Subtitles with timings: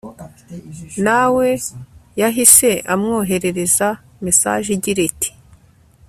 [1.05, 1.47] nawe
[2.21, 3.87] yahise amwoherereza
[4.25, 5.29] message igira iti